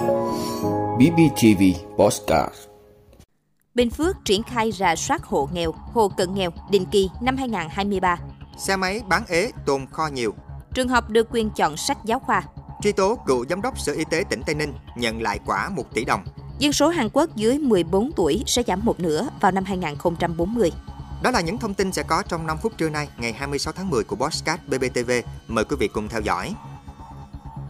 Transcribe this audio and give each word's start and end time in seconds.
BBTV 0.00 1.62
Postcard 1.96 2.54
Bình 3.74 3.90
Phước 3.90 4.16
triển 4.24 4.42
khai 4.42 4.72
rà 4.72 4.96
soát 4.96 5.24
hộ 5.24 5.48
nghèo, 5.52 5.72
hộ 5.72 6.08
cận 6.08 6.34
nghèo 6.34 6.50
định 6.70 6.86
kỳ 6.86 7.10
năm 7.20 7.36
2023. 7.36 8.16
Xe 8.58 8.76
máy 8.76 9.02
bán 9.08 9.22
ế 9.28 9.50
tồn 9.66 9.86
kho 9.86 10.06
nhiều. 10.06 10.34
Trường 10.74 10.88
học 10.88 11.10
được 11.10 11.28
quyền 11.30 11.50
chọn 11.50 11.76
sách 11.76 11.98
giáo 12.04 12.18
khoa. 12.18 12.42
Truy 12.82 12.92
tố 12.92 13.18
cựu 13.26 13.46
giám 13.46 13.62
đốc 13.62 13.78
Sở 13.78 13.92
Y 13.92 14.04
tế 14.10 14.24
tỉnh 14.30 14.42
Tây 14.46 14.54
Ninh 14.54 14.72
nhận 14.96 15.22
lại 15.22 15.38
quả 15.46 15.68
1 15.68 15.94
tỷ 15.94 16.04
đồng. 16.04 16.24
Dân 16.58 16.72
số 16.72 16.88
Hàn 16.88 17.08
Quốc 17.12 17.36
dưới 17.36 17.58
14 17.58 18.12
tuổi 18.16 18.42
sẽ 18.46 18.62
giảm 18.66 18.80
một 18.84 19.00
nửa 19.00 19.28
vào 19.40 19.52
năm 19.52 19.64
2040. 19.64 20.70
Đó 21.22 21.30
là 21.30 21.40
những 21.40 21.58
thông 21.58 21.74
tin 21.74 21.92
sẽ 21.92 22.02
có 22.02 22.22
trong 22.28 22.46
5 22.46 22.58
phút 22.62 22.72
trưa 22.78 22.88
nay, 22.88 23.08
ngày 23.18 23.32
26 23.32 23.72
tháng 23.72 23.90
10 23.90 24.04
của 24.04 24.16
Bosscat 24.16 24.68
BBTV. 24.68 25.10
Mời 25.48 25.64
quý 25.64 25.76
vị 25.80 25.88
cùng 25.88 26.08
theo 26.08 26.20
dõi. 26.20 26.54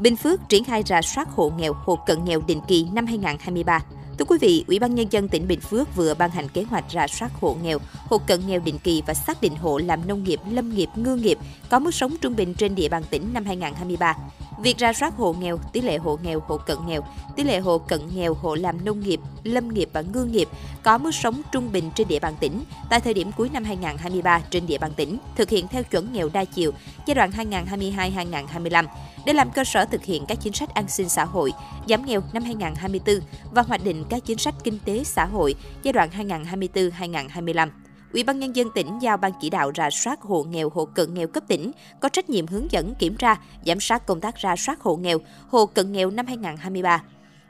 Bình 0.01 0.17
Phước 0.17 0.49
triển 0.49 0.65
khai 0.65 0.83
rà 0.87 1.03
soát 1.03 1.29
hộ 1.29 1.53
nghèo, 1.59 1.73
hộ 1.73 1.97
cận 2.07 2.25
nghèo 2.25 2.41
định 2.47 2.61
kỳ 2.69 2.87
năm 2.93 3.07
2023. 3.07 3.81
Thưa 4.19 4.25
quý 4.25 4.39
vị, 4.41 4.65
Ủy 4.69 4.79
ban 4.79 4.95
Nhân 4.95 5.07
dân 5.11 5.29
tỉnh 5.29 5.49
Bình 5.49 5.61
Phước 5.61 5.97
vừa 5.97 6.15
ban 6.15 6.31
hành 6.31 6.49
kế 6.49 6.63
hoạch 6.63 6.85
rà 6.93 7.07
soát 7.07 7.31
hộ 7.41 7.57
nghèo, 7.63 7.79
hộ 8.05 8.19
cận 8.19 8.47
nghèo 8.47 8.61
định 8.61 8.79
kỳ 8.79 9.03
và 9.07 9.15
xác 9.15 9.41
định 9.41 9.57
hộ 9.57 9.79
làm 9.79 10.09
nông 10.09 10.25
nghiệp, 10.25 10.41
lâm 10.51 10.75
nghiệp, 10.75 10.89
ngư 10.95 11.17
nghiệp 11.17 11.39
có 11.71 11.79
mức 11.79 11.95
sống 11.95 12.17
trung 12.21 12.37
bình 12.37 12.55
trên 12.55 12.75
địa 12.75 12.89
bàn 12.89 13.03
tỉnh 13.11 13.33
năm 13.33 13.45
2023. 13.45 14.17
Việc 14.63 14.79
ra 14.79 14.93
soát 14.93 15.17
hộ 15.17 15.33
nghèo, 15.33 15.59
tỷ 15.73 15.81
lệ 15.81 15.97
hộ 15.97 16.19
nghèo, 16.23 16.41
hộ 16.47 16.57
cận 16.57 16.79
nghèo, 16.87 17.03
tỷ 17.37 17.45
lệ 17.45 17.59
hộ 17.59 17.79
cận 17.79 18.01
nghèo, 18.15 18.35
hộ 18.35 18.55
làm 18.55 18.85
nông 18.85 19.01
nghiệp, 19.01 19.21
lâm 19.45 19.69
nghiệp 19.69 19.89
và 19.93 20.01
ngư 20.01 20.25
nghiệp 20.25 20.49
có 20.83 20.99
mức 20.99 21.15
sống 21.15 21.43
trung 21.53 21.73
bình 21.73 21.91
trên 21.95 22.09
địa 22.09 22.19
bàn 22.19 22.35
tỉnh 22.41 22.65
tại 22.91 23.01
thời 23.01 23.15
điểm 23.15 23.31
cuối 23.37 23.51
năm 23.53 23.65
2023 23.65 24.41
trên 24.51 24.67
địa 24.67 24.79
bàn 24.79 24.91
tỉnh 24.97 25.19
thực 25.37 25.51
hiện 25.51 25.69
theo 25.69 25.83
chuẩn 25.83 26.13
nghèo 26.13 26.29
đa 26.33 26.45
chiều 26.45 26.73
giai 27.07 27.15
đoạn 27.15 27.31
2022-2025 27.31 28.87
để 29.27 29.33
làm 29.33 29.51
cơ 29.51 29.65
sở 29.65 29.85
thực 29.85 30.05
hiện 30.05 30.27
các 30.27 30.39
chính 30.41 30.53
sách 30.53 30.75
an 30.75 30.89
sinh 30.89 31.09
xã 31.09 31.25
hội, 31.25 31.53
giảm 31.89 32.07
nghèo 32.07 32.23
năm 32.33 32.43
2024 32.43 33.21
và 33.51 33.63
hoạch 33.63 33.85
định 33.85 34.05
các 34.09 34.23
chính 34.25 34.39
sách 34.39 34.55
kinh 34.65 34.79
tế 34.85 35.05
xã 35.05 35.25
hội 35.25 35.55
giai 35.83 35.93
đoạn 35.93 36.11
2024-2025. 36.11 37.69
Ủy 38.13 38.25
ban 38.25 38.39
nhân 38.39 38.57
dân 38.57 38.69
tỉnh 38.75 38.99
giao 39.03 39.17
ban 39.17 39.33
chỉ 39.41 39.51
đạo 39.51 39.73
rà 39.77 39.91
soát 39.91 40.21
hộ 40.21 40.43
nghèo, 40.43 40.69
hộ 40.69 40.85
cận 40.85 41.15
nghèo 41.15 41.29
cấp 41.29 41.45
tỉnh 41.49 41.71
có 42.01 42.09
trách 42.09 42.31
nhiệm 42.31 42.47
hướng 42.47 42.73
dẫn 42.73 42.95
kiểm 42.95 43.17
tra, 43.17 43.37
giám 43.67 43.81
sát 43.81 44.07
công 44.07 44.21
tác 44.21 44.35
rà 44.43 44.57
soát 44.57 44.81
hộ 44.81 44.97
nghèo, 44.97 45.19
hộ 45.49 45.67
cận 45.67 45.93
nghèo 45.93 46.11
năm 46.11 46.27
2023. 46.27 47.03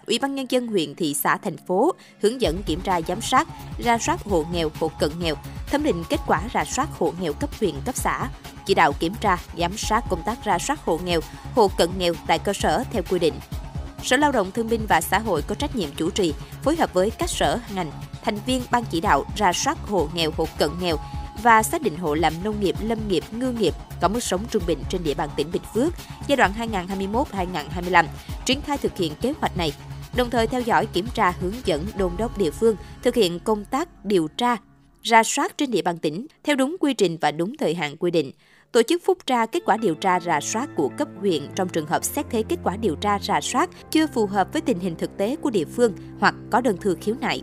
Ủy 0.06 0.18
ban 0.18 0.34
nhân 0.34 0.46
dân 0.48 0.66
huyện, 0.66 0.94
thị 0.94 1.14
xã, 1.14 1.36
thành 1.36 1.56
phố 1.56 1.92
hướng 2.22 2.40
dẫn 2.40 2.62
kiểm 2.62 2.80
tra 2.80 3.00
giám 3.08 3.20
sát, 3.20 3.48
ra 3.78 3.98
soát 3.98 4.24
hộ 4.24 4.44
nghèo, 4.52 4.70
hộ 4.80 4.90
cận 5.00 5.10
nghèo, 5.20 5.34
thẩm 5.66 5.82
định 5.82 6.04
kết 6.08 6.20
quả 6.26 6.42
rà 6.54 6.64
soát 6.64 6.88
hộ 6.98 7.12
nghèo 7.20 7.32
cấp 7.32 7.50
huyện, 7.60 7.74
cấp 7.84 7.96
xã, 7.96 8.28
chỉ 8.66 8.74
đạo 8.74 8.92
kiểm 9.00 9.14
tra, 9.20 9.36
giám 9.58 9.76
sát 9.76 10.04
công 10.10 10.22
tác 10.26 10.44
ra 10.44 10.58
soát 10.58 10.84
hộ 10.84 11.00
nghèo, 11.04 11.20
hộ 11.54 11.70
cận 11.78 11.90
nghèo 11.98 12.14
tại 12.26 12.38
cơ 12.38 12.52
sở 12.52 12.84
theo 12.92 13.02
quy 13.10 13.18
định. 13.18 13.34
Sở 14.02 14.16
Lao 14.16 14.32
động 14.32 14.50
Thương 14.50 14.68
binh 14.68 14.86
và 14.88 15.00
Xã 15.00 15.18
hội 15.18 15.42
có 15.42 15.54
trách 15.54 15.76
nhiệm 15.76 15.90
chủ 15.96 16.10
trì, 16.10 16.34
phối 16.62 16.76
hợp 16.76 16.94
với 16.94 17.10
các 17.10 17.30
sở, 17.30 17.58
ngành, 17.74 17.90
thành 18.22 18.38
viên 18.46 18.62
ban 18.70 18.84
chỉ 18.90 19.00
đạo 19.00 19.24
ra 19.36 19.52
soát 19.52 19.78
hộ 19.78 20.08
nghèo, 20.14 20.30
hộ 20.36 20.46
cận 20.58 20.70
nghèo 20.80 20.96
và 21.42 21.62
xác 21.62 21.82
định 21.82 21.96
hộ 21.96 22.14
làm 22.14 22.32
nông 22.44 22.60
nghiệp, 22.60 22.74
lâm 22.80 23.08
nghiệp, 23.08 23.24
ngư 23.30 23.52
nghiệp 23.52 23.74
có 24.00 24.08
mức 24.08 24.22
sống 24.22 24.44
trung 24.50 24.62
bình 24.66 24.78
trên 24.90 25.04
địa 25.04 25.14
bàn 25.14 25.28
tỉnh 25.36 25.52
Bình 25.52 25.62
Phước 25.74 25.94
giai 26.28 26.36
đoạn 26.36 26.52
2021-2025, 26.58 28.04
triển 28.44 28.60
khai 28.60 28.78
thực 28.78 28.96
hiện 28.96 29.14
kế 29.20 29.32
hoạch 29.40 29.56
này, 29.56 29.72
đồng 30.16 30.30
thời 30.30 30.46
theo 30.46 30.60
dõi 30.60 30.86
kiểm 30.86 31.06
tra 31.14 31.30
hướng 31.40 31.54
dẫn 31.64 31.86
đôn 31.96 32.12
đốc 32.18 32.38
địa 32.38 32.50
phương 32.50 32.76
thực 33.02 33.14
hiện 33.14 33.40
công 33.40 33.64
tác 33.64 34.04
điều 34.04 34.28
tra, 34.28 34.56
ra 35.02 35.22
soát 35.22 35.58
trên 35.58 35.70
địa 35.70 35.82
bàn 35.82 35.98
tỉnh 35.98 36.26
theo 36.44 36.56
đúng 36.56 36.76
quy 36.80 36.94
trình 36.94 37.18
và 37.20 37.30
đúng 37.30 37.56
thời 37.56 37.74
hạn 37.74 37.96
quy 37.96 38.10
định, 38.10 38.32
tổ 38.72 38.82
chức 38.82 39.02
phúc 39.04 39.18
tra 39.26 39.46
kết 39.46 39.62
quả 39.66 39.76
điều 39.76 39.94
tra 39.94 40.20
rà 40.20 40.40
soát 40.40 40.68
của 40.76 40.88
cấp 40.98 41.08
huyện 41.20 41.46
trong 41.54 41.68
trường 41.68 41.86
hợp 41.86 42.04
xét 42.04 42.26
thấy 42.30 42.42
kết 42.42 42.56
quả 42.64 42.76
điều 42.76 42.96
tra 42.96 43.18
rà 43.18 43.40
soát 43.40 43.70
chưa 43.90 44.06
phù 44.06 44.26
hợp 44.26 44.52
với 44.52 44.62
tình 44.62 44.78
hình 44.78 44.94
thực 44.98 45.16
tế 45.16 45.36
của 45.36 45.50
địa 45.50 45.64
phương 45.64 45.92
hoặc 46.20 46.34
có 46.50 46.60
đơn 46.60 46.76
thư 46.76 46.96
khiếu 47.00 47.14
nại. 47.20 47.42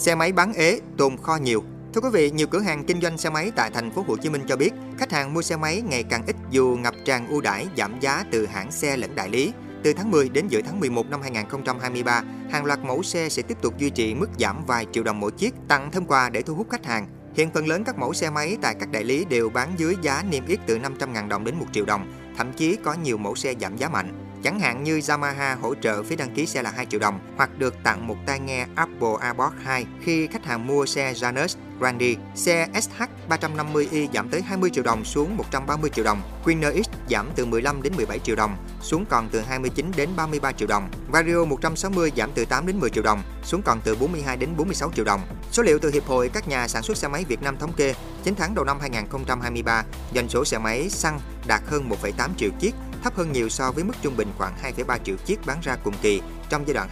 Xe 0.00 0.14
máy 0.14 0.32
bán 0.32 0.52
ế 0.52 0.80
tồn 0.96 1.16
kho 1.16 1.36
nhiều. 1.36 1.64
Thưa 1.94 2.00
quý 2.00 2.08
vị, 2.12 2.30
nhiều 2.30 2.46
cửa 2.46 2.60
hàng 2.60 2.84
kinh 2.84 3.00
doanh 3.00 3.18
xe 3.18 3.30
máy 3.30 3.52
tại 3.56 3.70
thành 3.74 3.90
phố 3.90 4.04
Hồ 4.08 4.16
Chí 4.16 4.30
Minh 4.30 4.42
cho 4.48 4.56
biết, 4.56 4.70
khách 4.98 5.12
hàng 5.12 5.34
mua 5.34 5.42
xe 5.42 5.56
máy 5.56 5.82
ngày 5.88 6.02
càng 6.02 6.26
ít 6.26 6.36
dù 6.50 6.78
ngập 6.80 6.94
tràn 7.04 7.28
ưu 7.28 7.40
đãi 7.40 7.66
giảm 7.76 8.00
giá 8.00 8.24
từ 8.30 8.46
hãng 8.46 8.72
xe 8.72 8.96
lẫn 8.96 9.14
đại 9.14 9.28
lý. 9.28 9.52
Từ 9.82 9.92
tháng 9.92 10.10
10 10.10 10.28
đến 10.28 10.48
giữa 10.48 10.60
tháng 10.62 10.80
11 10.80 11.06
năm 11.10 11.22
2023, 11.22 12.22
hàng 12.50 12.64
loạt 12.64 12.78
mẫu 12.84 13.02
xe 13.02 13.28
sẽ 13.28 13.42
tiếp 13.42 13.56
tục 13.62 13.78
duy 13.78 13.90
trì 13.90 14.14
mức 14.14 14.30
giảm 14.38 14.64
vài 14.66 14.86
triệu 14.92 15.04
đồng 15.04 15.20
mỗi 15.20 15.30
chiếc, 15.30 15.54
tặng 15.68 15.90
thêm 15.90 16.06
quà 16.06 16.30
để 16.30 16.42
thu 16.42 16.54
hút 16.54 16.66
khách 16.70 16.86
hàng. 16.86 17.06
Hiện 17.34 17.50
phần 17.54 17.68
lớn 17.68 17.84
các 17.84 17.98
mẫu 17.98 18.12
xe 18.12 18.30
máy 18.30 18.56
tại 18.62 18.74
các 18.80 18.90
đại 18.92 19.04
lý 19.04 19.24
đều 19.24 19.50
bán 19.50 19.72
dưới 19.76 19.96
giá 20.02 20.24
niêm 20.30 20.46
yết 20.46 20.58
từ 20.66 20.78
500.000 20.78 21.28
đồng 21.28 21.44
đến 21.44 21.54
1 21.58 21.66
triệu 21.72 21.84
đồng, 21.84 22.12
thậm 22.36 22.52
chí 22.52 22.76
có 22.84 22.94
nhiều 22.94 23.18
mẫu 23.18 23.34
xe 23.34 23.54
giảm 23.60 23.76
giá 23.76 23.88
mạnh. 23.88 24.19
Chẳng 24.42 24.60
hạn 24.60 24.84
như 24.84 25.00
Yamaha 25.08 25.54
hỗ 25.54 25.74
trợ 25.74 26.02
phí 26.02 26.16
đăng 26.16 26.34
ký 26.34 26.46
xe 26.46 26.62
là 26.62 26.70
2 26.70 26.86
triệu 26.86 27.00
đồng 27.00 27.18
hoặc 27.36 27.58
được 27.58 27.74
tặng 27.82 28.06
một 28.06 28.16
tai 28.26 28.40
nghe 28.40 28.66
Apple 28.74 29.14
AirPods 29.20 29.54
2 29.62 29.86
khi 30.02 30.26
khách 30.26 30.44
hàng 30.44 30.66
mua 30.66 30.86
xe 30.86 31.12
Janus 31.12 31.56
Grandi. 31.78 32.16
Xe 32.34 32.66
SH 32.80 33.02
350i 33.28 34.08
giảm 34.14 34.28
tới 34.28 34.42
20 34.42 34.70
triệu 34.70 34.84
đồng 34.84 35.04
xuống 35.04 35.36
130 35.36 35.90
triệu 35.90 36.04
đồng. 36.04 36.22
Winner 36.44 36.82
X 36.82 36.88
giảm 37.10 37.30
từ 37.36 37.46
15 37.46 37.82
đến 37.82 37.92
17 37.96 38.18
triệu 38.18 38.36
đồng 38.36 38.56
xuống 38.82 39.04
còn 39.10 39.28
từ 39.32 39.40
29 39.40 39.90
đến 39.96 40.08
33 40.16 40.52
triệu 40.52 40.68
đồng. 40.68 40.90
Vario 41.08 41.44
160 41.44 42.12
giảm 42.16 42.30
từ 42.34 42.44
8 42.44 42.66
đến 42.66 42.80
10 42.80 42.90
triệu 42.90 43.02
đồng 43.02 43.22
xuống 43.44 43.62
còn 43.62 43.80
từ 43.84 43.96
42 43.96 44.36
đến 44.36 44.50
46 44.56 44.90
triệu 44.92 45.04
đồng. 45.04 45.20
Số 45.52 45.62
liệu 45.62 45.78
từ 45.78 45.90
Hiệp 45.90 46.06
hội 46.06 46.30
các 46.34 46.48
nhà 46.48 46.68
sản 46.68 46.82
xuất 46.82 46.96
xe 46.96 47.08
máy 47.08 47.24
Việt 47.28 47.42
Nam 47.42 47.56
thống 47.58 47.72
kê, 47.72 47.94
9 48.24 48.34
tháng 48.34 48.54
đầu 48.54 48.64
năm 48.64 48.80
2023, 48.80 49.84
doanh 50.14 50.28
số 50.28 50.44
xe 50.44 50.58
máy 50.58 50.88
xăng 50.88 51.20
đạt 51.46 51.62
hơn 51.66 51.88
1,8 52.02 52.28
triệu 52.36 52.50
chiếc, 52.60 52.74
thấp 53.02 53.16
hơn 53.16 53.32
nhiều 53.32 53.48
so 53.48 53.72
với 53.72 53.84
mức 53.84 53.92
trung 54.02 54.16
bình 54.16 54.28
khoảng 54.38 54.54
2,3 54.62 54.98
triệu 55.04 55.16
chiếc 55.16 55.46
bán 55.46 55.60
ra 55.62 55.76
cùng 55.84 55.94
kỳ 56.02 56.22
trong 56.48 56.66
giai 56.66 56.74
đoạn 56.74 56.88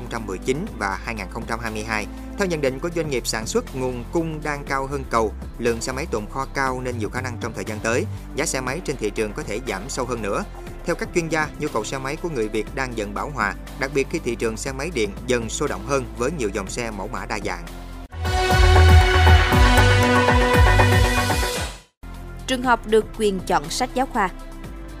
2017-2019 0.00 0.56
và 0.78 0.98
2022. 1.04 2.06
Theo 2.38 2.48
nhận 2.48 2.60
định 2.60 2.78
của 2.78 2.90
doanh 2.96 3.10
nghiệp 3.10 3.26
sản 3.26 3.46
xuất, 3.46 3.76
nguồn 3.76 4.04
cung 4.12 4.40
đang 4.44 4.64
cao 4.64 4.86
hơn 4.86 5.04
cầu, 5.10 5.32
lượng 5.58 5.80
xe 5.80 5.92
máy 5.92 6.06
tồn 6.10 6.26
kho 6.30 6.46
cao 6.54 6.80
nên 6.80 6.98
nhiều 6.98 7.08
khả 7.08 7.20
năng 7.20 7.36
trong 7.40 7.52
thời 7.52 7.64
gian 7.64 7.80
tới, 7.80 8.06
giá 8.34 8.46
xe 8.46 8.60
máy 8.60 8.80
trên 8.84 8.96
thị 8.96 9.10
trường 9.10 9.32
có 9.32 9.42
thể 9.42 9.60
giảm 9.68 9.82
sâu 9.88 10.06
hơn 10.06 10.22
nữa. 10.22 10.44
Theo 10.84 10.94
các 10.94 11.08
chuyên 11.14 11.28
gia, 11.28 11.48
nhu 11.58 11.68
cầu 11.68 11.84
xe 11.84 11.98
máy 11.98 12.16
của 12.16 12.28
người 12.28 12.48
Việt 12.48 12.66
đang 12.74 12.96
dần 12.96 13.14
bão 13.14 13.30
hòa, 13.34 13.54
đặc 13.80 13.90
biệt 13.94 14.06
khi 14.10 14.18
thị 14.18 14.34
trường 14.34 14.56
xe 14.56 14.72
máy 14.72 14.90
điện 14.94 15.10
dần 15.26 15.48
sôi 15.48 15.68
động 15.68 15.86
hơn 15.86 16.04
với 16.18 16.30
nhiều 16.38 16.48
dòng 16.48 16.70
xe 16.70 16.90
mẫu 16.90 17.08
mã 17.08 17.26
đa 17.26 17.38
dạng. 17.44 17.64
Trường 22.46 22.62
học 22.62 22.86
được 22.86 23.04
quyền 23.18 23.40
chọn 23.40 23.70
sách 23.70 23.90
giáo 23.94 24.06
khoa. 24.06 24.30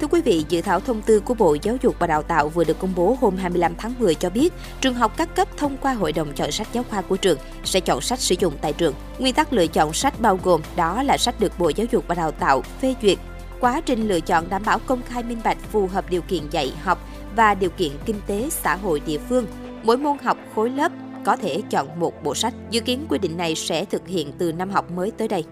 Thưa 0.04 0.08
quý 0.08 0.20
vị, 0.20 0.44
dự 0.48 0.60
thảo 0.60 0.80
thông 0.80 1.02
tư 1.02 1.20
của 1.20 1.34
Bộ 1.34 1.56
Giáo 1.62 1.76
dục 1.82 1.96
và 1.98 2.06
Đào 2.06 2.22
tạo 2.22 2.48
vừa 2.48 2.64
được 2.64 2.78
công 2.78 2.92
bố 2.96 3.16
hôm 3.20 3.36
25 3.36 3.74
tháng 3.78 3.94
10 3.98 4.14
cho 4.14 4.30
biết, 4.30 4.52
trường 4.80 4.94
học 4.94 5.12
các 5.16 5.36
cấp 5.36 5.48
thông 5.56 5.76
qua 5.76 5.92
Hội 5.92 6.12
đồng 6.12 6.32
chọn 6.34 6.52
sách 6.52 6.66
giáo 6.72 6.84
khoa 6.90 7.00
của 7.02 7.16
trường 7.16 7.38
sẽ 7.64 7.80
chọn 7.80 8.00
sách 8.00 8.18
sử 8.20 8.34
dụng 8.38 8.54
tại 8.60 8.72
trường. 8.72 8.94
Nguyên 9.18 9.34
tắc 9.34 9.52
lựa 9.52 9.66
chọn 9.66 9.92
sách 9.92 10.20
bao 10.20 10.38
gồm 10.42 10.60
đó 10.76 11.02
là 11.02 11.18
sách 11.18 11.40
được 11.40 11.58
Bộ 11.58 11.68
Giáo 11.68 11.86
dục 11.90 12.04
và 12.08 12.14
Đào 12.14 12.30
tạo 12.30 12.62
phê 12.62 12.94
duyệt. 13.02 13.18
Quá 13.60 13.80
trình 13.80 14.08
lựa 14.08 14.20
chọn 14.20 14.48
đảm 14.48 14.62
bảo 14.66 14.78
công 14.78 15.02
khai 15.08 15.22
minh 15.22 15.40
bạch 15.44 15.58
phù 15.72 15.86
hợp 15.86 16.10
điều 16.10 16.22
kiện 16.22 16.42
dạy 16.50 16.72
học 16.82 17.08
và 17.36 17.54
điều 17.54 17.70
kiện 17.70 17.92
kinh 18.04 18.20
tế 18.26 18.48
xã 18.50 18.76
hội 18.76 19.00
địa 19.06 19.18
phương. 19.28 19.46
Mỗi 19.82 19.96
môn 19.96 20.18
học 20.18 20.38
khối 20.54 20.70
lớp 20.70 20.92
có 21.24 21.36
thể 21.36 21.62
chọn 21.70 22.00
một 22.00 22.24
bộ 22.24 22.34
sách. 22.34 22.54
Dự 22.70 22.80
kiến 22.80 23.06
quy 23.08 23.18
định 23.18 23.36
này 23.36 23.54
sẽ 23.54 23.84
thực 23.84 24.08
hiện 24.08 24.32
từ 24.38 24.52
năm 24.52 24.70
học 24.70 24.90
mới 24.90 25.10
tới 25.10 25.28
đây. 25.28 25.44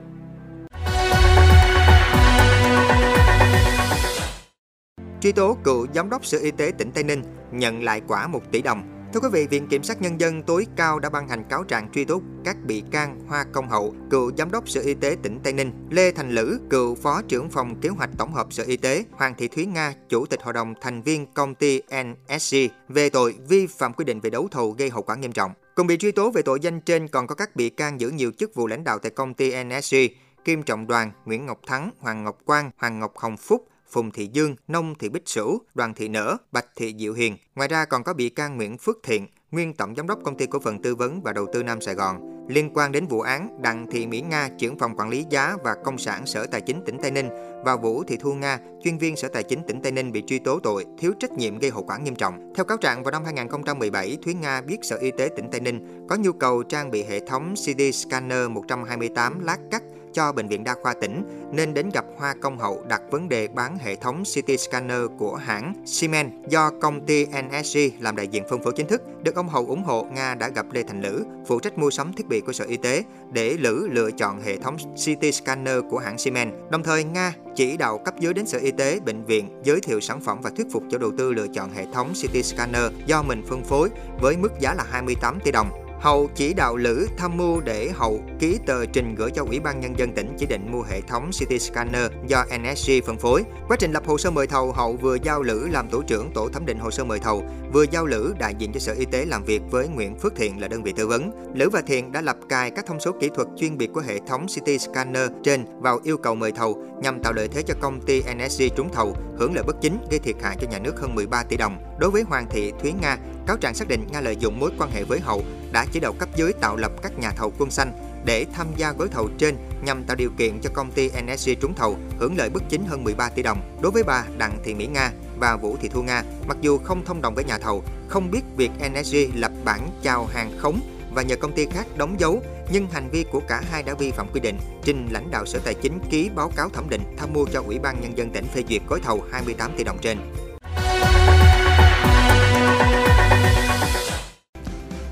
Truy 5.22 5.32
tố 5.32 5.56
cựu 5.64 5.86
giám 5.94 6.10
đốc 6.10 6.26
Sở 6.26 6.38
Y 6.38 6.50
tế 6.50 6.72
tỉnh 6.78 6.90
Tây 6.92 7.04
Ninh 7.04 7.22
nhận 7.52 7.82
lại 7.82 8.02
quả 8.08 8.26
1 8.26 8.52
tỷ 8.52 8.62
đồng. 8.62 9.08
Thưa 9.12 9.20
quý 9.20 9.28
vị, 9.32 9.46
Viện 9.46 9.66
Kiểm 9.68 9.82
sát 9.82 10.02
Nhân 10.02 10.20
dân 10.20 10.42
tối 10.42 10.66
cao 10.76 10.98
đã 10.98 11.10
ban 11.10 11.28
hành 11.28 11.44
cáo 11.44 11.64
trạng 11.64 11.92
truy 11.92 12.04
tố 12.04 12.20
các 12.44 12.56
bị 12.66 12.82
can 12.90 13.20
Hoa 13.28 13.44
Công 13.52 13.68
Hậu, 13.68 13.94
cựu 14.10 14.32
giám 14.38 14.50
đốc 14.50 14.68
Sở 14.68 14.80
Y 14.80 14.94
tế 14.94 15.16
tỉnh 15.22 15.40
Tây 15.42 15.52
Ninh, 15.52 15.72
Lê 15.90 16.12
Thành 16.12 16.30
Lữ, 16.30 16.58
cựu 16.70 16.94
phó 16.94 17.22
trưởng 17.28 17.50
phòng 17.50 17.80
kế 17.80 17.88
hoạch 17.88 18.10
tổng 18.18 18.32
hợp 18.32 18.52
Sở 18.52 18.64
Y 18.64 18.76
tế, 18.76 19.04
Hoàng 19.12 19.34
Thị 19.38 19.48
Thúy 19.48 19.66
Nga, 19.66 19.94
chủ 20.08 20.26
tịch 20.26 20.42
hội 20.42 20.52
đồng 20.52 20.74
thành 20.80 21.02
viên 21.02 21.26
công 21.34 21.54
ty 21.54 21.82
NSG 21.82 22.56
về 22.88 23.10
tội 23.10 23.34
vi 23.48 23.66
phạm 23.66 23.92
quy 23.92 24.04
định 24.04 24.20
về 24.20 24.30
đấu 24.30 24.48
thầu 24.50 24.70
gây 24.70 24.90
hậu 24.90 25.02
quả 25.02 25.16
nghiêm 25.16 25.32
trọng. 25.32 25.52
Cùng 25.74 25.86
bị 25.86 25.96
truy 25.96 26.12
tố 26.12 26.30
về 26.30 26.42
tội 26.42 26.58
danh 26.62 26.80
trên 26.80 27.08
còn 27.08 27.26
có 27.26 27.34
các 27.34 27.56
bị 27.56 27.70
can 27.70 28.00
giữ 28.00 28.10
nhiều 28.10 28.32
chức 28.38 28.54
vụ 28.54 28.66
lãnh 28.66 28.84
đạo 28.84 28.98
tại 28.98 29.10
công 29.10 29.34
ty 29.34 29.64
NSG, 29.64 29.96
Kim 30.44 30.62
Trọng 30.62 30.86
Đoàn, 30.86 31.12
Nguyễn 31.24 31.46
Ngọc 31.46 31.60
Thắng, 31.66 31.90
Hoàng 31.98 32.24
Ngọc 32.24 32.38
Quang, 32.44 32.70
Hoàng 32.76 32.98
Ngọc 32.98 33.18
Hồng 33.18 33.36
Phúc, 33.36 33.68
Phùng 33.92 34.10
Thị 34.10 34.28
Dương, 34.32 34.56
Nông 34.68 34.94
Thị 34.98 35.08
Bích 35.08 35.28
Sửu, 35.28 35.60
Đoàn 35.74 35.94
Thị 35.94 36.08
Nở, 36.08 36.36
Bạch 36.52 36.66
Thị 36.76 36.94
Diệu 36.98 37.12
Hiền. 37.12 37.36
Ngoài 37.54 37.68
ra 37.68 37.84
còn 37.84 38.04
có 38.04 38.14
bị 38.14 38.28
can 38.28 38.56
Nguyễn 38.56 38.78
Phước 38.78 38.98
Thiện, 39.02 39.26
nguyên 39.50 39.74
tổng 39.74 39.94
giám 39.96 40.06
đốc 40.06 40.18
công 40.24 40.36
ty 40.36 40.46
cổ 40.46 40.58
phần 40.58 40.82
tư 40.82 40.94
vấn 40.94 41.22
và 41.22 41.32
đầu 41.32 41.46
tư 41.52 41.62
Nam 41.62 41.80
Sài 41.80 41.94
Gòn. 41.94 42.32
Liên 42.48 42.70
quan 42.74 42.92
đến 42.92 43.06
vụ 43.06 43.20
án, 43.20 43.62
Đặng 43.62 43.86
Thị 43.90 44.06
Mỹ 44.06 44.20
Nga, 44.20 44.48
trưởng 44.58 44.78
phòng 44.78 44.96
quản 44.96 45.08
lý 45.08 45.24
giá 45.30 45.56
và 45.64 45.74
công 45.84 45.98
sản 45.98 46.26
Sở 46.26 46.46
Tài 46.46 46.60
chính 46.60 46.82
tỉnh 46.86 46.98
Tây 47.02 47.10
Ninh 47.10 47.28
và 47.64 47.76
Vũ 47.76 48.04
Thị 48.04 48.16
Thu 48.20 48.34
Nga, 48.34 48.58
chuyên 48.84 48.98
viên 48.98 49.16
Sở 49.16 49.28
Tài 49.28 49.42
chính 49.42 49.62
tỉnh 49.66 49.80
Tây 49.82 49.92
Ninh 49.92 50.12
bị 50.12 50.22
truy 50.26 50.38
tố 50.38 50.60
tội 50.60 50.86
thiếu 50.98 51.12
trách 51.20 51.32
nhiệm 51.32 51.58
gây 51.58 51.70
hậu 51.70 51.82
quả 51.82 51.98
nghiêm 51.98 52.14
trọng. 52.14 52.52
Theo 52.56 52.64
cáo 52.64 52.76
trạng, 52.76 53.02
vào 53.02 53.12
năm 53.12 53.24
2017, 53.24 54.18
Thúy 54.24 54.34
Nga 54.34 54.60
biết 54.60 54.78
Sở 54.82 54.96
Y 54.96 55.10
tế 55.10 55.28
tỉnh 55.36 55.48
Tây 55.52 55.60
Ninh 55.60 56.06
có 56.08 56.16
nhu 56.16 56.32
cầu 56.32 56.62
trang 56.62 56.90
bị 56.90 57.02
hệ 57.02 57.20
thống 57.26 57.54
CD 57.54 57.80
scanner 57.92 58.50
128 58.50 59.40
lát 59.40 59.58
cắt 59.70 59.82
cho 60.14 60.32
Bệnh 60.32 60.48
viện 60.48 60.64
Đa 60.64 60.74
khoa 60.82 60.94
tỉnh 60.94 61.22
nên 61.52 61.74
đến 61.74 61.90
gặp 61.94 62.04
Hoa 62.16 62.34
Công 62.40 62.58
Hậu 62.58 62.84
đặt 62.88 63.02
vấn 63.10 63.28
đề 63.28 63.48
bán 63.48 63.78
hệ 63.78 63.96
thống 63.96 64.22
CT 64.34 64.60
scanner 64.60 65.00
của 65.18 65.34
hãng 65.34 65.74
Siemens 65.86 66.32
do 66.48 66.70
công 66.80 67.06
ty 67.06 67.26
NSG 67.26 67.78
làm 68.00 68.16
đại 68.16 68.28
diện 68.28 68.42
phân 68.50 68.62
phối 68.62 68.72
chính 68.76 68.86
thức. 68.86 69.02
Được 69.22 69.34
ông 69.34 69.48
Hậu 69.48 69.66
ủng 69.66 69.82
hộ, 69.82 70.06
Nga 70.14 70.34
đã 70.34 70.48
gặp 70.48 70.66
Lê 70.72 70.82
Thành 70.82 71.00
Lữ, 71.00 71.24
phụ 71.46 71.60
trách 71.60 71.78
mua 71.78 71.90
sắm 71.90 72.12
thiết 72.12 72.28
bị 72.28 72.40
của 72.40 72.52
Sở 72.52 72.64
Y 72.64 72.76
tế 72.76 73.04
để 73.32 73.56
Lữ 73.58 73.88
lựa 73.90 74.10
chọn 74.10 74.42
hệ 74.42 74.56
thống 74.56 74.76
CT 74.78 75.34
scanner 75.34 75.76
của 75.90 75.98
hãng 75.98 76.18
Siemens. 76.18 76.54
Đồng 76.70 76.82
thời, 76.82 77.04
Nga 77.04 77.34
chỉ 77.54 77.76
đạo 77.76 77.98
cấp 77.98 78.14
dưới 78.18 78.34
đến 78.34 78.46
Sở 78.46 78.58
Y 78.58 78.70
tế, 78.70 79.00
bệnh 79.00 79.24
viện 79.24 79.60
giới 79.64 79.80
thiệu 79.80 80.00
sản 80.00 80.20
phẩm 80.20 80.40
và 80.42 80.50
thuyết 80.50 80.66
phục 80.72 80.82
chủ 80.90 80.98
đầu 80.98 81.12
tư 81.18 81.32
lựa 81.32 81.46
chọn 81.54 81.70
hệ 81.70 81.86
thống 81.92 82.12
CT 82.22 82.44
scanner 82.44 82.92
do 83.06 83.22
mình 83.22 83.42
phân 83.48 83.64
phối 83.64 83.88
với 84.20 84.36
mức 84.36 84.52
giá 84.60 84.74
là 84.74 84.84
28 84.90 85.38
tỷ 85.44 85.52
đồng. 85.52 85.81
Hậu 86.02 86.30
chỉ 86.34 86.54
đạo 86.54 86.76
Lữ 86.76 87.06
tham 87.16 87.36
mưu 87.36 87.60
để 87.60 87.90
Hậu 87.94 88.20
ký 88.38 88.58
tờ 88.66 88.86
trình 88.86 89.14
gửi 89.14 89.30
cho 89.30 89.44
Ủy 89.44 89.60
ban 89.60 89.80
Nhân 89.80 89.98
dân 89.98 90.12
tỉnh 90.12 90.36
chỉ 90.38 90.46
định 90.46 90.72
mua 90.72 90.82
hệ 90.82 91.00
thống 91.00 91.30
CT 91.38 91.60
scanner 91.60 92.12
do 92.26 92.44
NSG 92.44 92.92
phân 93.06 93.18
phối. 93.18 93.44
Quá 93.68 93.76
trình 93.80 93.92
lập 93.92 94.02
hồ 94.06 94.18
sơ 94.18 94.30
mời 94.30 94.46
thầu, 94.46 94.72
Hậu 94.72 94.96
vừa 94.96 95.16
giao 95.22 95.42
Lữ 95.42 95.68
làm 95.70 95.88
tổ 95.88 96.02
trưởng 96.02 96.30
tổ 96.34 96.48
thẩm 96.48 96.66
định 96.66 96.78
hồ 96.78 96.90
sơ 96.90 97.04
mời 97.04 97.18
thầu, 97.18 97.44
vừa 97.72 97.84
giao 97.90 98.06
Lữ 98.06 98.34
đại 98.38 98.54
diện 98.54 98.72
cho 98.72 98.80
Sở 98.80 98.92
Y 98.92 99.04
tế 99.04 99.24
làm 99.24 99.44
việc 99.44 99.62
với 99.70 99.88
Nguyễn 99.88 100.18
Phước 100.18 100.36
Thiện 100.36 100.60
là 100.60 100.68
đơn 100.68 100.82
vị 100.82 100.92
tư 100.96 101.06
vấn. 101.06 101.30
Lữ 101.54 101.68
và 101.68 101.82
Thiện 101.86 102.12
đã 102.12 102.20
lập 102.20 102.36
cài 102.48 102.70
các 102.70 102.86
thông 102.86 103.00
số 103.00 103.12
kỹ 103.20 103.30
thuật 103.34 103.48
chuyên 103.56 103.78
biệt 103.78 103.90
của 103.94 104.00
hệ 104.00 104.18
thống 104.26 104.46
CT 104.46 104.80
scanner 104.80 105.30
trên 105.42 105.64
vào 105.80 106.00
yêu 106.04 106.16
cầu 106.16 106.34
mời 106.34 106.52
thầu 106.52 106.84
nhằm 107.02 107.22
tạo 107.22 107.32
lợi 107.32 107.48
thế 107.48 107.62
cho 107.62 107.74
công 107.80 108.00
ty 108.00 108.22
NSG 108.22 108.62
trúng 108.76 108.92
thầu, 108.92 109.16
hưởng 109.38 109.54
lợi 109.54 109.64
bất 109.66 109.76
chính 109.80 109.98
gây 110.10 110.18
thiệt 110.18 110.36
hại 110.42 110.56
cho 110.60 110.68
nhà 110.70 110.78
nước 110.78 111.00
hơn 111.00 111.14
13 111.14 111.42
tỷ 111.42 111.56
đồng. 111.56 111.76
Đối 111.98 112.10
với 112.10 112.22
Hoàng 112.22 112.46
Thị 112.50 112.72
Thúy 112.80 112.92
Nga, 113.02 113.18
cáo 113.46 113.56
trạng 113.56 113.74
xác 113.74 113.88
định 113.88 114.06
Nga 114.12 114.20
lợi 114.20 114.36
dụng 114.36 114.60
mối 114.60 114.70
quan 114.78 114.90
hệ 114.90 115.04
với 115.04 115.20
Hậu 115.20 115.42
đã 115.72 115.86
chỉ 115.92 116.00
đạo 116.00 116.12
cấp 116.12 116.28
dưới 116.36 116.52
tạo 116.52 116.76
lập 116.76 116.92
các 117.02 117.18
nhà 117.18 117.30
thầu 117.30 117.52
quân 117.58 117.70
xanh 117.70 117.92
để 118.24 118.46
tham 118.54 118.66
gia 118.76 118.92
gói 118.92 119.08
thầu 119.08 119.28
trên 119.38 119.56
nhằm 119.84 120.04
tạo 120.04 120.16
điều 120.16 120.30
kiện 120.38 120.60
cho 120.62 120.70
công 120.74 120.90
ty 120.90 121.10
NSG 121.10 121.50
trúng 121.60 121.74
thầu 121.74 121.96
hưởng 122.18 122.36
lợi 122.36 122.50
bất 122.50 122.62
chính 122.68 122.86
hơn 122.86 123.04
13 123.04 123.28
tỷ 123.28 123.42
đồng. 123.42 123.78
Đối 123.82 123.92
với 123.92 124.02
bà 124.02 124.24
Đặng 124.38 124.58
Thị 124.64 124.74
Mỹ 124.74 124.86
Nga 124.86 125.12
và 125.38 125.56
Vũ 125.56 125.76
Thị 125.80 125.88
Thu 125.88 126.02
Nga, 126.02 126.22
mặc 126.46 126.56
dù 126.60 126.78
không 126.78 127.04
thông 127.04 127.22
đồng 127.22 127.34
với 127.34 127.44
nhà 127.44 127.58
thầu, 127.58 127.84
không 128.08 128.30
biết 128.30 128.40
việc 128.56 128.70
NSG 128.90 129.16
lập 129.34 129.52
bản 129.64 129.88
chào 130.02 130.26
hàng 130.26 130.58
khống 130.58 130.80
và 131.14 131.22
nhờ 131.22 131.36
công 131.36 131.52
ty 131.52 131.66
khác 131.66 131.86
đóng 131.96 132.20
dấu, 132.20 132.42
nhưng 132.72 132.86
hành 132.86 133.08
vi 133.10 133.24
của 133.32 133.40
cả 133.48 133.62
hai 133.70 133.82
đã 133.82 133.94
vi 133.94 134.10
phạm 134.10 134.28
quy 134.32 134.40
định, 134.40 134.58
trình 134.84 135.08
lãnh 135.10 135.30
đạo 135.30 135.46
Sở 135.46 135.58
Tài 135.58 135.74
chính 135.74 135.98
ký 136.10 136.30
báo 136.34 136.52
cáo 136.56 136.68
thẩm 136.68 136.88
định 136.88 137.02
tham 137.16 137.32
mưu 137.32 137.46
cho 137.52 137.62
Ủy 137.66 137.78
ban 137.78 138.00
Nhân 138.00 138.18
dân 138.18 138.30
tỉnh 138.30 138.44
phê 138.54 138.62
duyệt 138.68 138.82
gói 138.88 139.00
thầu 139.00 139.22
28 139.32 139.72
tỷ 139.76 139.84
đồng 139.84 139.98
trên. 139.98 140.18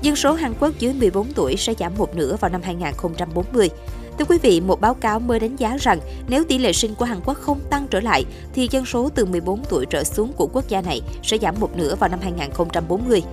Dân 0.01 0.15
số 0.15 0.33
Hàn 0.33 0.53
Quốc 0.59 0.79
dưới 0.79 0.93
14 0.93 1.33
tuổi 1.33 1.55
sẽ 1.57 1.73
giảm 1.79 1.91
một 1.97 2.15
nửa 2.15 2.35
vào 2.39 2.51
năm 2.51 2.61
2040. 2.61 3.69
Thưa 4.19 4.25
quý 4.25 4.37
vị, 4.41 4.61
một 4.61 4.81
báo 4.81 4.93
cáo 4.93 5.19
mới 5.19 5.39
đánh 5.39 5.55
giá 5.55 5.77
rằng 5.81 5.99
nếu 6.27 6.43
tỷ 6.43 6.57
lệ 6.57 6.73
sinh 6.73 6.95
của 6.95 7.05
Hàn 7.05 7.19
Quốc 7.25 7.37
không 7.37 7.59
tăng 7.69 7.87
trở 7.87 7.99
lại, 7.99 8.25
thì 8.53 8.67
dân 8.71 8.85
số 8.85 9.09
từ 9.15 9.25
14 9.25 9.63
tuổi 9.69 9.85
trở 9.85 10.03
xuống 10.03 10.33
của 10.33 10.47
quốc 10.53 10.67
gia 10.67 10.81
này 10.81 11.01
sẽ 11.23 11.37
giảm 11.37 11.55
một 11.59 11.77
nửa 11.77 11.95
vào 11.95 12.09
năm 12.09 12.19
2040. 12.21 13.23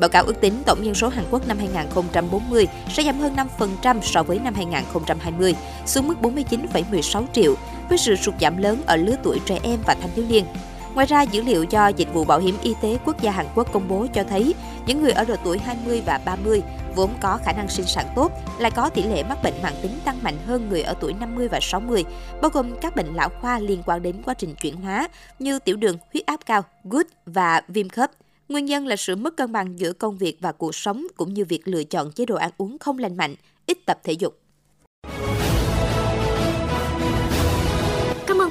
Báo 0.00 0.08
cáo 0.08 0.24
ước 0.24 0.40
tính 0.40 0.62
tổng 0.66 0.84
dân 0.84 0.94
số 0.94 1.08
Hàn 1.08 1.24
Quốc 1.30 1.48
năm 1.48 1.58
2040 1.58 2.66
sẽ 2.92 3.02
giảm 3.02 3.18
hơn 3.18 3.36
5% 3.82 4.00
so 4.02 4.22
với 4.22 4.38
năm 4.38 4.54
2020, 4.54 5.54
xuống 5.86 6.08
mức 6.08 6.14
49,16 6.22 7.24
triệu, 7.32 7.54
với 7.88 7.98
sự 7.98 8.16
sụt 8.16 8.34
giảm 8.40 8.56
lớn 8.56 8.82
ở 8.86 8.96
lứa 8.96 9.14
tuổi 9.22 9.40
trẻ 9.46 9.58
em 9.62 9.78
và 9.86 9.94
thanh 9.94 10.10
thiếu 10.16 10.24
niên. 10.28 10.44
Ngoài 10.94 11.06
ra, 11.06 11.22
dữ 11.22 11.42
liệu 11.42 11.64
do 11.64 11.88
Dịch 11.88 12.14
vụ 12.14 12.24
Bảo 12.24 12.38
hiểm 12.38 12.56
Y 12.62 12.74
tế 12.82 12.98
Quốc 13.04 13.22
gia 13.22 13.30
Hàn 13.30 13.46
Quốc 13.54 13.72
công 13.72 13.88
bố 13.88 14.06
cho 14.14 14.24
thấy 14.24 14.54
những 14.86 15.02
người 15.02 15.12
ở 15.12 15.24
độ 15.24 15.34
tuổi 15.44 15.58
20 15.58 16.02
và 16.06 16.20
30 16.24 16.62
vốn 16.96 17.10
có 17.20 17.38
khả 17.44 17.52
năng 17.52 17.68
sinh 17.68 17.86
sản 17.86 18.06
tốt 18.16 18.32
lại 18.58 18.70
có 18.70 18.88
tỷ 18.88 19.02
lệ 19.02 19.22
mắc 19.22 19.38
bệnh 19.42 19.54
mãn 19.62 19.72
tính 19.82 19.92
tăng 20.04 20.22
mạnh 20.22 20.36
hơn 20.46 20.68
người 20.68 20.82
ở 20.82 20.94
tuổi 21.00 21.12
50 21.12 21.48
và 21.48 21.58
60, 21.62 22.04
bao 22.42 22.50
gồm 22.50 22.80
các 22.80 22.96
bệnh 22.96 23.14
lão 23.14 23.28
khoa 23.40 23.58
liên 23.58 23.82
quan 23.86 24.02
đến 24.02 24.22
quá 24.24 24.34
trình 24.34 24.54
chuyển 24.54 24.76
hóa 24.76 25.08
như 25.38 25.58
tiểu 25.58 25.76
đường, 25.76 25.96
huyết 26.12 26.26
áp 26.26 26.40
cao, 26.46 26.62
gút 26.84 27.06
và 27.26 27.60
viêm 27.68 27.88
khớp. 27.88 28.10
Nguyên 28.48 28.64
nhân 28.64 28.86
là 28.86 28.96
sự 28.96 29.16
mất 29.16 29.36
cân 29.36 29.52
bằng 29.52 29.78
giữa 29.78 29.92
công 29.92 30.18
việc 30.18 30.36
và 30.40 30.52
cuộc 30.52 30.74
sống 30.74 31.06
cũng 31.16 31.34
như 31.34 31.44
việc 31.44 31.68
lựa 31.68 31.84
chọn 31.84 32.12
chế 32.12 32.26
độ 32.26 32.36
ăn 32.36 32.50
uống 32.58 32.78
không 32.78 32.98
lành 32.98 33.16
mạnh, 33.16 33.34
ít 33.66 33.78
tập 33.86 34.00
thể 34.04 34.12
dục. 34.12 34.38